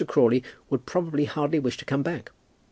[0.07, 2.31] Crawley would probably hardly wish to come back.